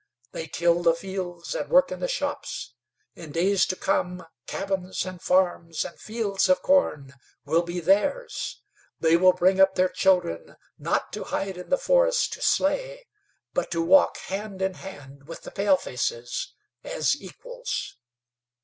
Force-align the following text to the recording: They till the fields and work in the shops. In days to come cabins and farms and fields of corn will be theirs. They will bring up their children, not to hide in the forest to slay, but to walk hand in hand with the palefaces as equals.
They 0.31 0.47
till 0.47 0.81
the 0.81 0.95
fields 0.95 1.53
and 1.53 1.69
work 1.69 1.91
in 1.91 1.99
the 1.99 2.07
shops. 2.07 2.73
In 3.13 3.31
days 3.31 3.67
to 3.67 3.75
come 3.75 4.25
cabins 4.47 5.05
and 5.05 5.21
farms 5.21 5.85
and 5.85 5.99
fields 5.99 6.49
of 6.49 6.63
corn 6.63 7.13
will 7.45 7.61
be 7.61 7.79
theirs. 7.79 8.63
They 8.99 9.15
will 9.15 9.31
bring 9.33 9.59
up 9.61 9.75
their 9.75 9.89
children, 9.89 10.55
not 10.79 11.13
to 11.13 11.25
hide 11.25 11.55
in 11.55 11.69
the 11.69 11.77
forest 11.77 12.33
to 12.33 12.41
slay, 12.41 13.05
but 13.53 13.69
to 13.69 13.83
walk 13.83 14.17
hand 14.17 14.59
in 14.59 14.73
hand 14.73 15.27
with 15.27 15.43
the 15.43 15.51
palefaces 15.51 16.55
as 16.83 17.15
equals. 17.21 17.95